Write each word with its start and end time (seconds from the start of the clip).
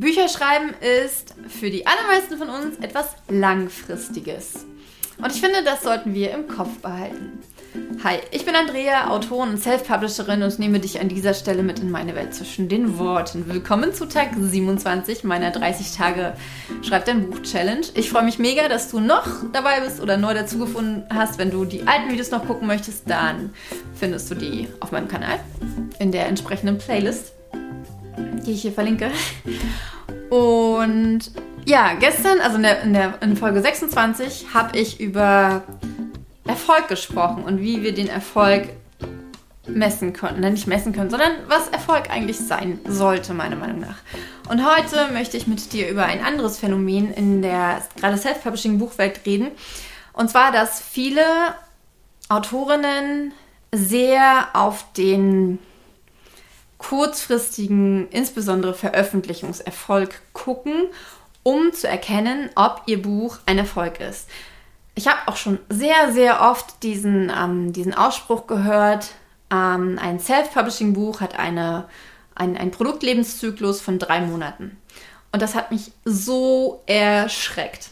Bücherschreiben 0.00 0.70
ist 1.02 1.34
für 1.46 1.68
die 1.68 1.86
allermeisten 1.86 2.38
von 2.38 2.48
uns 2.48 2.78
etwas 2.78 3.16
Langfristiges. 3.28 4.64
Und 5.18 5.30
ich 5.30 5.42
finde, 5.42 5.62
das 5.62 5.82
sollten 5.82 6.14
wir 6.14 6.30
im 6.30 6.48
Kopf 6.48 6.78
behalten. 6.78 7.38
Hi, 8.02 8.16
ich 8.30 8.46
bin 8.46 8.56
Andrea, 8.56 9.10
Autorin 9.10 9.50
und 9.50 9.58
Self-Publisherin 9.58 10.42
und 10.42 10.58
nehme 10.58 10.80
dich 10.80 11.02
an 11.02 11.08
dieser 11.08 11.34
Stelle 11.34 11.62
mit 11.62 11.80
in 11.80 11.90
meine 11.90 12.14
Welt 12.14 12.34
zwischen 12.34 12.70
den 12.70 12.98
Worten. 12.98 13.46
Willkommen 13.46 13.92
zu 13.92 14.06
Tag 14.06 14.30
27 14.40 15.22
meiner 15.24 15.50
30 15.50 15.94
Tage 15.94 16.32
Schreib 16.80 17.04
dein 17.04 17.28
Buch 17.28 17.42
Challenge. 17.42 17.86
Ich 17.92 18.08
freue 18.08 18.24
mich 18.24 18.38
mega, 18.38 18.68
dass 18.68 18.90
du 18.90 19.00
noch 19.00 19.26
dabei 19.52 19.80
bist 19.80 20.00
oder 20.00 20.16
neu 20.16 20.32
dazugefunden 20.32 21.04
hast. 21.10 21.36
Wenn 21.36 21.50
du 21.50 21.66
die 21.66 21.86
alten 21.86 22.10
Videos 22.10 22.30
noch 22.30 22.46
gucken 22.46 22.66
möchtest, 22.66 23.02
dann 23.10 23.52
findest 23.94 24.30
du 24.30 24.34
die 24.34 24.66
auf 24.80 24.92
meinem 24.92 25.08
Kanal 25.08 25.40
in 25.98 26.10
der 26.10 26.26
entsprechenden 26.26 26.78
Playlist, 26.78 27.34
die 28.16 28.52
ich 28.52 28.62
hier 28.62 28.72
verlinke. 28.72 29.10
Und 30.30 31.20
ja, 31.66 31.94
gestern, 31.94 32.40
also 32.40 32.56
in, 32.56 32.62
der, 32.62 32.82
in, 32.82 32.92
der, 32.92 33.14
in 33.22 33.36
Folge 33.36 33.60
26, 33.60 34.46
habe 34.54 34.78
ich 34.78 35.00
über 35.00 35.62
Erfolg 36.46 36.88
gesprochen 36.88 37.44
und 37.44 37.60
wie 37.60 37.82
wir 37.82 37.94
den 37.94 38.08
Erfolg 38.08 38.70
messen 39.66 40.12
können. 40.12 40.40
Nicht 40.52 40.66
messen 40.66 40.92
können, 40.92 41.10
sondern 41.10 41.32
was 41.48 41.68
Erfolg 41.68 42.10
eigentlich 42.10 42.38
sein 42.38 42.80
sollte, 42.86 43.34
meiner 43.34 43.56
Meinung 43.56 43.80
nach. 43.80 43.96
Und 44.48 44.64
heute 44.64 45.12
möchte 45.12 45.36
ich 45.36 45.46
mit 45.46 45.72
dir 45.72 45.88
über 45.88 46.04
ein 46.04 46.24
anderes 46.24 46.58
Phänomen 46.58 47.12
in 47.12 47.42
der 47.42 47.82
gerade 47.96 48.16
Self-Publishing-Buchwelt 48.16 49.20
reden. 49.26 49.48
Und 50.12 50.30
zwar, 50.30 50.50
dass 50.50 50.80
viele 50.80 51.22
Autorinnen 52.28 53.32
sehr 53.72 54.48
auf 54.54 54.84
den 54.96 55.58
kurzfristigen, 56.80 58.08
insbesondere 58.08 58.74
Veröffentlichungserfolg 58.74 60.20
gucken, 60.32 60.86
um 61.42 61.72
zu 61.72 61.86
erkennen, 61.86 62.50
ob 62.56 62.82
ihr 62.86 63.00
Buch 63.00 63.38
ein 63.46 63.58
Erfolg 63.58 64.00
ist. 64.00 64.28
Ich 64.94 65.06
habe 65.06 65.18
auch 65.26 65.36
schon 65.36 65.58
sehr, 65.68 66.12
sehr 66.12 66.42
oft 66.42 66.82
diesen, 66.82 67.30
ähm, 67.30 67.72
diesen 67.72 67.94
Ausspruch 67.94 68.46
gehört, 68.46 69.10
ähm, 69.50 69.98
ein 70.00 70.20
Self-Publishing-Buch 70.20 71.20
hat 71.20 71.38
eine, 71.38 71.86
ein, 72.34 72.56
einen 72.56 72.70
Produktlebenszyklus 72.70 73.80
von 73.80 73.98
drei 73.98 74.20
Monaten. 74.20 74.78
Und 75.32 75.42
das 75.42 75.54
hat 75.54 75.70
mich 75.70 75.92
so 76.04 76.82
erschreckt. 76.86 77.90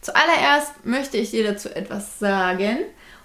Zuallererst 0.00 0.84
möchte 0.84 1.16
ich 1.16 1.30
dir 1.30 1.44
dazu 1.44 1.68
etwas 1.68 2.18
sagen. 2.18 2.78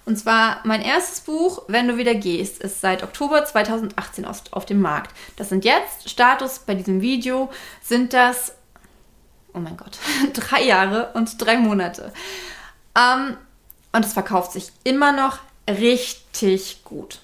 Und 0.04 0.18
zwar 0.18 0.60
mein 0.64 0.82
erstes 0.82 1.20
Buch, 1.20 1.62
Wenn 1.68 1.88
du 1.88 1.96
wieder 1.96 2.14
gehst, 2.14 2.60
ist 2.60 2.80
seit 2.80 3.02
Oktober 3.02 3.44
2018 3.44 4.24
auf, 4.24 4.42
auf 4.50 4.66
dem 4.66 4.80
Markt. 4.80 5.14
Das 5.36 5.48
sind 5.48 5.64
jetzt, 5.64 6.10
Status 6.10 6.60
bei 6.60 6.74
diesem 6.74 7.00
Video, 7.00 7.50
sind 7.82 8.12
das, 8.12 8.54
oh 9.54 9.58
mein 9.58 9.76
Gott, 9.76 9.98
drei 10.32 10.64
Jahre 10.64 11.12
und 11.14 11.40
drei 11.40 11.56
Monate. 11.56 12.12
Ähm, 12.96 13.36
und 13.92 14.04
es 14.04 14.12
verkauft 14.12 14.52
sich 14.52 14.72
immer 14.84 15.12
noch 15.12 15.38
richtig 15.68 16.82
gut. 16.84 17.20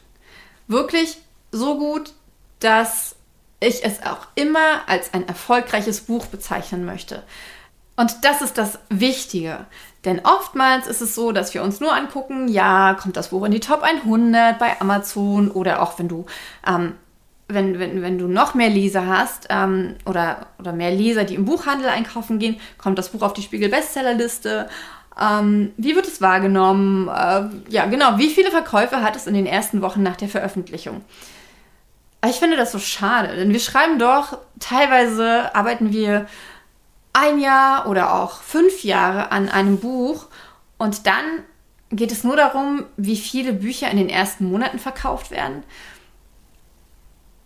Wirklich 0.69 1.19
so 1.51 1.79
gut, 1.79 2.13
dass 2.61 3.17
ich 3.61 3.85
es 3.85 4.03
auch 4.03 4.27
immer 4.35 4.89
als 4.89 5.15
ein 5.15 5.27
erfolgreiches 5.27 6.03
Buch 6.03 6.27
bezeichnen 6.27 6.85
möchte. 6.85 7.25
Und 7.97 8.25
das 8.25 8.43
ist 8.43 8.57
das 8.57 8.79
Wichtige. 8.91 9.67
Denn 10.05 10.21
oftmals 10.25 10.87
ist 10.87 11.01
es 11.01 11.15
so, 11.15 11.33
dass 11.33 11.55
wir 11.55 11.63
uns 11.63 11.81
nur 11.81 11.93
angucken, 11.93 12.49
ja, 12.49 12.95
kommt 12.95 13.17
das 13.17 13.29
Buch 13.29 13.45
in 13.45 13.53
die 13.53 13.61
Top 13.61 13.83
100 13.83 14.59
bei 14.59 14.81
Amazon 14.81 15.51
oder 15.51 15.83
auch 15.83 15.99
wenn 15.99 16.09
du, 16.09 16.27
ähm, 16.67 16.95
wenn, 17.49 17.79
wenn, 17.79 18.03
wenn 18.03 18.19
du 18.19 18.29
noch 18.29 18.55
mehr 18.55 18.69
Leser 18.69 19.07
hast 19.07 19.49
ähm, 19.51 19.97
oder, 20.07 20.47
oder 20.59 20.73
mehr 20.73 20.93
Leser, 20.93 21.25
die 21.25 21.35
im 21.35 21.47
Buchhandel 21.47 21.89
einkaufen 21.89 22.39
gehen, 22.39 22.61
kommt 22.77 22.99
das 22.99 23.09
Buch 23.09 23.23
auf 23.23 23.33
die 23.33 23.43
Spiegel-Bestsellerliste 23.43 24.69
ähm, 25.21 25.73
wie 25.77 25.97
wird 25.97 26.07
es 26.07 26.21
wahrgenommen? 26.21 27.09
Äh, 27.09 27.73
ja, 27.73 27.87
genau. 27.87 28.19
Wie 28.19 28.31
viele 28.31 28.51
Verkäufe 28.51 29.03
hat 29.03 29.17
es 29.17 29.27
in 29.27 29.35
den 29.35 29.47
ersten 29.47 29.83
Wochen 29.83 30.03
nach 30.03 30.17
der 30.17 30.29
Veröffentlichung? 30.29 31.03
Ich 32.27 32.37
finde 32.37 32.57
das 32.57 32.73
so 32.73 32.79
schade, 32.79 33.37
denn 33.37 33.53
wir 33.53 33.61
schreiben 33.61 33.99
doch, 33.99 34.39
teilweise 34.59 35.55
arbeiten 35.55 35.93
wir 35.93 36.27
ein 37.13 37.39
Jahr 37.39 37.89
oder 37.89 38.15
auch 38.15 38.43
fünf 38.43 38.85
Jahre 38.85 39.33
an 39.33 39.49
einem 39.49 39.79
Buch 39.79 40.27
und 40.77 41.07
dann 41.07 41.25
geht 41.91 42.13
es 42.13 42.25
nur 42.25 42.37
darum, 42.37 42.85
wie 42.97 43.17
viele 43.17 43.53
Bücher 43.53 43.91
in 43.91 43.97
den 43.97 44.09
ersten 44.09 44.51
Monaten 44.51 44.79
verkauft 44.79 45.31
werden. 45.31 45.65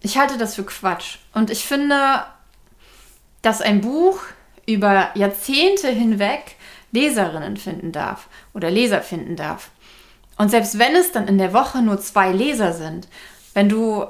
Ich 0.01 0.19
halte 0.19 0.37
das 0.37 0.57
für 0.57 0.65
Quatsch 0.65 1.19
und 1.33 1.51
ich 1.51 1.65
finde, 1.65 2.25
dass 3.41 3.61
ein 3.61 3.81
Buch 3.81 4.21
über 4.67 5.11
Jahrzehnte 5.15 5.89
hinweg 5.89 6.57
Leserinnen 6.93 7.57
finden 7.57 7.93
darf 7.93 8.29
oder 8.53 8.71
Leser 8.71 9.01
finden 9.01 9.37
darf. 9.37 9.71
Und 10.37 10.51
selbst 10.51 10.79
wenn 10.79 10.95
es 10.95 11.13
dann 11.13 11.29
in 11.29 11.39
der 11.39 11.53
Woche 11.53 11.83
nur 11.83 12.01
zwei 12.01 12.33
Leser 12.33 12.73
sind, 12.73 13.09
wenn 13.55 13.69
du 13.69 14.07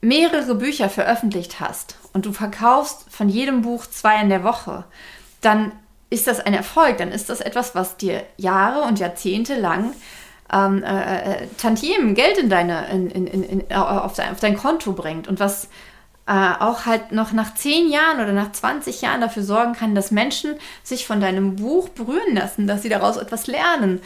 mehrere 0.00 0.54
Bücher 0.54 0.90
veröffentlicht 0.90 1.60
hast 1.60 1.96
und 2.14 2.24
du 2.24 2.32
verkaufst 2.32 3.04
von 3.10 3.28
jedem 3.28 3.60
Buch 3.60 3.86
zwei 3.86 4.20
in 4.22 4.30
der 4.30 4.44
Woche, 4.44 4.84
dann 5.42 5.72
ist 6.08 6.26
das 6.26 6.40
ein 6.40 6.54
Erfolg, 6.54 6.96
dann 6.96 7.12
ist 7.12 7.28
das 7.28 7.40
etwas, 7.42 7.74
was 7.74 7.98
dir 7.98 8.22
Jahre 8.38 8.82
und 8.82 8.98
Jahrzehnte 8.98 9.60
lang 9.60 9.92
ähm, 10.50 10.82
äh, 10.82 11.42
äh 11.42 11.46
Tantiemen, 11.58 12.14
Geld 12.14 12.38
in 12.38 12.48
deine, 12.48 12.86
in, 12.88 13.10
in, 13.10 13.26
in, 13.26 13.72
auf, 13.76 14.14
dein, 14.14 14.32
auf 14.32 14.40
dein 14.40 14.56
Konto 14.56 14.92
bringt 14.92 15.28
und 15.28 15.40
was 15.40 15.68
äh, 16.26 16.32
auch 16.32 16.86
halt 16.86 17.12
noch 17.12 17.32
nach 17.32 17.54
10 17.54 17.90
Jahren 17.90 18.20
oder 18.20 18.32
nach 18.32 18.52
20 18.52 19.02
Jahren 19.02 19.20
dafür 19.20 19.42
sorgen 19.42 19.74
kann, 19.74 19.94
dass 19.94 20.10
Menschen 20.10 20.54
sich 20.82 21.06
von 21.06 21.20
deinem 21.20 21.56
Buch 21.56 21.90
berühren 21.90 22.34
lassen, 22.34 22.66
dass 22.66 22.82
sie 22.82 22.88
daraus 22.88 23.16
etwas 23.16 23.46
lernen. 23.46 24.00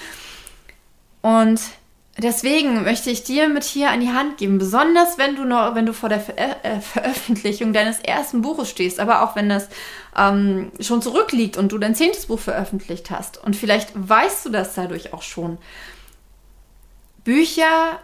Und 1.20 1.60
deswegen 2.19 2.83
möchte 2.83 3.11
ich 3.11 3.25
dir 3.25 3.49
mit 3.49 3.65
hier 3.65 3.91
an 3.91 4.01
die 4.01 4.11
Hand 4.11 4.37
geben, 4.37 4.59
besonders 4.59 5.19
wenn 5.19 5.37
du 5.37 5.45
noch, 5.45 5.75
wenn 5.75 5.87
du 5.87 5.93
vor 5.93 6.09
der 6.09 6.21
Ver 6.21 6.34
äh, 6.37 6.81
Veröffentlichung 6.81 7.73
deines 7.73 8.01
ersten 8.01 8.43
Buches 8.43 8.69
stehst, 8.69 9.01
aber 9.01 9.23
auch 9.23 9.37
wenn 9.37 9.49
das 9.49 9.69
ähm, 10.17 10.73
schon 10.81 11.03
zurückliegt 11.03 11.56
und 11.56 11.73
du 11.73 11.79
dein 11.79 11.95
zehntes 11.95 12.27
Buch 12.27 12.41
veröffentlicht 12.41 13.11
hast. 13.11 13.43
Und 13.43 13.56
vielleicht 13.56 13.91
weißt 13.95 14.47
du 14.47 14.51
das 14.51 14.75
dadurch 14.75 15.12
auch 15.12 15.23
schon. 15.23 15.59
Bücher 17.25 17.99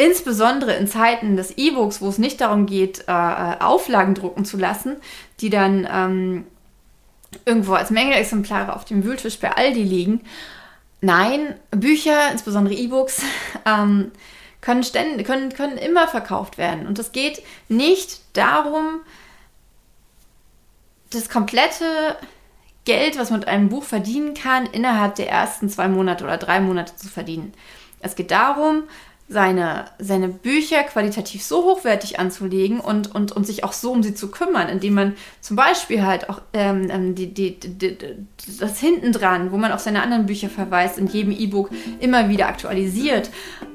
insbesondere 0.00 0.74
in 0.74 0.86
Zeiten 0.86 1.36
des 1.36 1.58
E-Books, 1.58 2.00
wo 2.00 2.08
es 2.08 2.16
nicht 2.16 2.40
darum 2.40 2.64
geht, 2.64 3.00
äh, 3.00 3.12
äh, 3.12 3.60
Auflagen 3.60 4.14
drucken 4.14 4.46
zu 4.46 4.56
lassen, 4.56 4.96
die 5.40 5.50
dann 5.50 5.86
ähm, 5.92 6.46
irgendwo 7.44 7.74
als 7.74 7.90
Mängelexemplare 7.90 8.74
auf 8.74 8.86
dem 8.86 9.04
Wühltisch 9.04 9.38
bei 9.38 9.52
Aldi 9.52 9.82
liegen. 9.82 10.22
Nein, 11.00 11.54
Bücher, 11.70 12.30
insbesondere 12.30 12.74
E-Books, 12.74 13.22
ähm, 13.66 14.12
können, 14.60 14.84
ständig, 14.84 15.26
können, 15.26 15.52
können 15.52 15.78
immer 15.78 16.06
verkauft 16.08 16.58
werden. 16.58 16.86
Und 16.86 16.98
es 16.98 17.12
geht 17.12 17.42
nicht 17.68 18.20
darum, 18.34 19.00
das 21.10 21.28
komplette 21.28 22.16
Geld, 22.84 23.18
was 23.18 23.30
man 23.30 23.40
mit 23.40 23.48
einem 23.48 23.68
Buch 23.68 23.84
verdienen 23.84 24.34
kann, 24.34 24.66
innerhalb 24.66 25.14
der 25.14 25.28
ersten 25.28 25.68
zwei 25.68 25.88
Monate 25.88 26.24
oder 26.24 26.36
drei 26.36 26.60
Monate 26.60 26.96
zu 26.96 27.08
verdienen. 27.08 27.52
Es 28.00 28.14
geht 28.14 28.30
darum, 28.30 28.84
seine, 29.32 29.84
seine 30.00 30.26
Bücher 30.26 30.82
qualitativ 30.82 31.44
so 31.44 31.62
hochwertig 31.62 32.18
anzulegen 32.18 32.80
und, 32.80 33.14
und, 33.14 33.30
und 33.30 33.46
sich 33.46 33.62
auch 33.62 33.72
so 33.72 33.92
um 33.92 34.02
sie 34.02 34.12
zu 34.12 34.28
kümmern, 34.28 34.68
indem 34.68 34.94
man 34.94 35.14
zum 35.40 35.54
Beispiel 35.54 36.04
halt 36.04 36.28
auch 36.28 36.42
ähm, 36.52 36.88
ähm 36.90 37.14
die, 37.14 37.32
die, 37.32 37.60
die, 37.60 37.96
das 38.58 38.80
hinten 38.80 39.12
dran, 39.12 39.52
wo 39.52 39.56
man 39.56 39.70
auf 39.70 39.78
seine 39.78 40.02
anderen 40.02 40.26
Bücher 40.26 40.48
verweist, 40.48 40.98
in 40.98 41.06
jedem 41.06 41.30
E-Book 41.30 41.70
immer 42.00 42.28
wieder 42.28 42.48
aktualisiert 42.48 43.30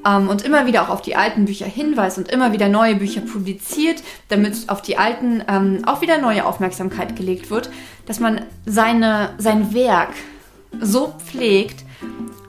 ähm, 0.06 0.28
und 0.28 0.42
immer 0.42 0.66
wieder 0.66 0.82
auch 0.82 0.90
auf 0.90 1.00
die 1.00 1.16
alten 1.16 1.46
Bücher 1.46 1.66
hinweist 1.66 2.18
und 2.18 2.30
immer 2.30 2.52
wieder 2.52 2.68
neue 2.68 2.96
Bücher 2.96 3.22
publiziert, 3.22 4.02
damit 4.28 4.68
auf 4.68 4.82
die 4.82 4.98
alten 4.98 5.42
ähm, 5.48 5.84
auch 5.86 6.02
wieder 6.02 6.18
neue 6.18 6.44
Aufmerksamkeit 6.44 7.16
gelegt 7.16 7.48
wird, 7.48 7.70
dass 8.04 8.20
man 8.20 8.42
seine, 8.66 9.30
sein 9.38 9.72
Werk 9.72 10.10
so 10.82 11.14
pflegt, 11.24 11.82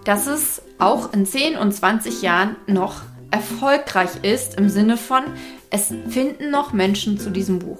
dass 0.03 0.27
es 0.27 0.61
auch 0.79 1.13
in 1.13 1.25
10 1.25 1.57
und 1.57 1.71
20 1.71 2.21
Jahren 2.21 2.55
noch 2.67 3.01
erfolgreich 3.31 4.09
ist, 4.21 4.57
im 4.57 4.69
Sinne 4.69 4.97
von, 4.97 5.23
es 5.69 5.93
finden 6.09 6.49
noch 6.49 6.73
Menschen 6.73 7.19
zu 7.19 7.29
diesem 7.29 7.59
Buch. 7.59 7.79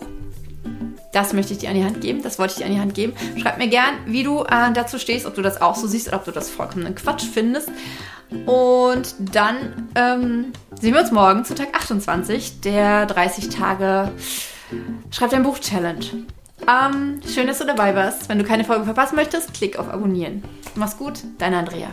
Das 1.14 1.34
möchte 1.34 1.54
ich 1.54 1.60
dir 1.60 1.70
an 1.70 1.76
die 1.76 1.86
Hand 1.86 2.02
geben, 2.02 2.22
das 2.22 2.38
wollte 2.38 2.54
ich 2.54 2.58
dir 2.60 2.66
an 2.66 2.74
die 2.74 2.80
Hand 2.80 2.94
geben. 2.94 3.14
Schreib 3.38 3.58
mir 3.58 3.70
gern, 3.70 3.94
wie 4.06 4.24
du 4.24 4.44
äh, 4.44 4.72
dazu 4.74 5.00
stehst, 5.00 5.26
ob 5.26 5.36
du 5.36 5.42
das 5.42 5.62
auch 5.62 5.76
so 5.76 5.88
siehst 5.88 6.10
oder 6.10 6.18
ob 6.18 6.26
du 6.26 6.32
das 6.32 6.50
vollkommenen 6.50 6.96
Quatsch 6.96 7.24
findest. 7.24 7.70
Und 8.46 9.16
dann 9.34 9.90
ähm, 9.96 10.52
sehen 10.80 10.94
wir 10.94 11.02
uns 11.02 11.12
morgen 11.12 11.46
zu 11.46 11.56
Tag 11.56 11.70
28 11.74 12.60
der 12.60 13.06
30 13.06 13.50
Tage 13.50 14.12
Schreib 15.12 15.30
dein 15.30 15.44
Buch 15.44 15.60
Challenge. 15.60 16.06
Ähm, 16.68 17.22
schön, 17.28 17.48
dass 17.48 17.60
du 17.60 17.66
dabei 17.66 17.96
warst. 17.96 18.28
Wenn 18.30 18.40
du 18.40 18.44
keine 18.44 18.66
Folge 18.66 18.86
verpassen 18.86 19.16
möchtest, 19.16 19.54
klick 19.54 19.80
auf 19.80 19.90
Abonnieren. 19.90 20.44
Mach's 20.76 20.98
gut, 20.98 21.20
deine 21.38 21.58
Andrea. 21.58 21.90